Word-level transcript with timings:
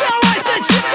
Давай 0.00 0.38
сначала, 0.40 0.91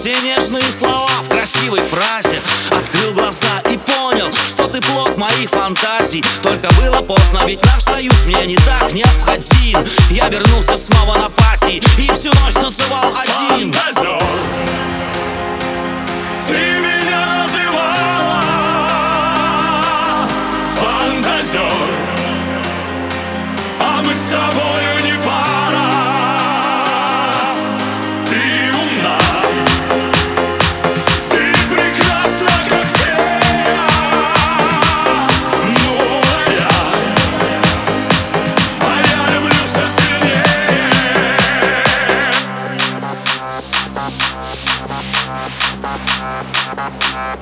Все 0.00 0.18
нежные 0.22 0.62
слова 0.72 1.10
в 1.22 1.28
красивой 1.28 1.82
фразе. 1.82 2.40
Открыл 2.70 3.12
глаза 3.12 3.60
и 3.70 3.76
понял, 3.76 4.32
что 4.32 4.66
ты 4.66 4.80
плод 4.80 5.18
моих 5.18 5.50
фантазий. 5.50 6.24
Только 6.42 6.72
было 6.76 7.02
поздно, 7.02 7.42
ведь 7.46 7.62
наш 7.66 7.82
союз 7.82 8.14
мне 8.24 8.46
не 8.46 8.56
так 8.56 8.90
необходим. 8.94 9.84
Я 10.08 10.30
вернулся 10.30 10.78
снова 10.78 11.18
на 11.18 11.28
пати 11.28 11.82
и 11.98 12.10
всю 12.12 12.32
ночь 12.40 12.54
танцевал 12.54 13.12
один. 13.14 13.74
Ты 16.48 16.58
меня 16.80 17.42
называла. 17.42 18.40
А 23.80 24.02
мы 24.02 24.14
с 24.14 24.30
тобой 24.30 24.69
Thank 46.80 47.40